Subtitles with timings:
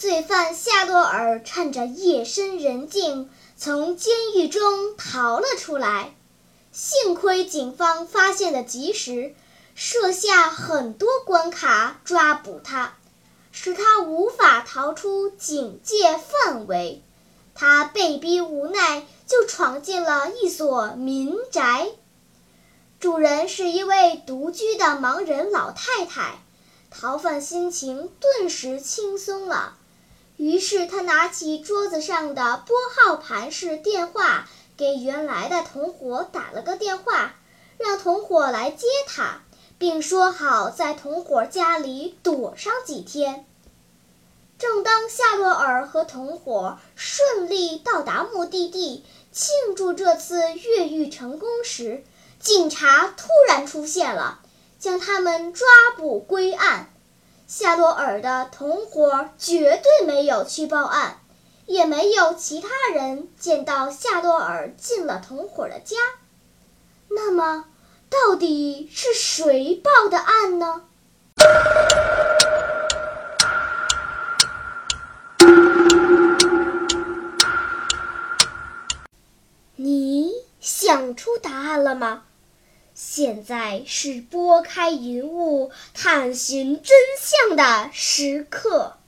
[0.00, 6.14] 罪犯夏洛尔趁着夜深人静，从监狱中逃了出来。
[6.72, 9.34] 幸亏警方发现的及时，
[9.74, 12.94] 设下很多关卡抓捕他，
[13.52, 17.02] 使他无法逃出警戒范围。
[17.54, 21.88] 他被逼无奈，就闯进了一所民宅。
[23.00, 26.38] 主人是一位独居的盲人老太太。
[26.90, 29.76] 逃犯心情顿时轻松了，
[30.40, 37.34] 于是他拿起桌子上的拨号盘式电话，给原来的同伙打了个电话，
[37.76, 39.42] 让同伙来接他，
[39.76, 43.44] 并说好在同伙家里躲上几天。
[44.58, 52.02] 正当夏洛尔和同伙顺利到达目的地，庆祝这次越狱成功时，
[52.38, 54.40] 警察突然出现了。
[54.78, 56.88] 将他们抓捕归案。
[57.52, 61.18] 夏洛尔的同伙绝对没有去报案，
[61.66, 65.96] 也没有其他人见到夏洛尔进了同伙的家。
[67.08, 67.64] 那么，
[68.08, 70.82] 到底是谁报的案呢？
[79.74, 82.22] 你想出答案了吗？
[83.02, 88.98] 现在是拨开云雾探寻真相的时刻。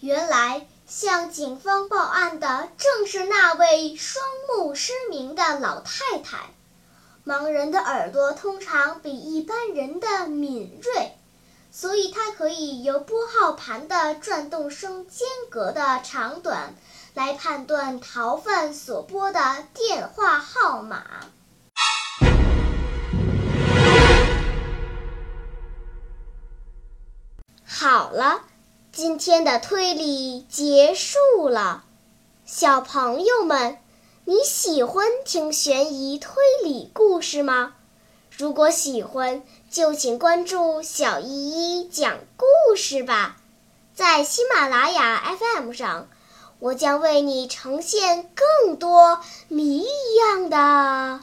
[0.00, 6.50] 原来向警方报案的正是那位双目失明的老太太。
[7.24, 11.16] 盲人的耳朵通常比一般人的敏锐，
[11.72, 16.74] 所以他可以由拨号盘的转动声间隔的长短。
[17.14, 19.40] 来判断逃犯所拨的
[19.72, 21.04] 电话号码。
[27.64, 28.40] 好了，
[28.90, 31.84] 今天的推理结束了。
[32.44, 33.78] 小朋友们，
[34.24, 36.32] 你喜欢听悬疑推
[36.64, 37.74] 理故事吗？
[38.36, 43.36] 如果喜欢，就请关注小依依讲故事吧，
[43.94, 46.08] 在喜马拉雅 FM 上。
[46.64, 51.20] 我将为你呈现更多谜一样的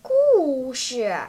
[0.00, 1.28] 故事。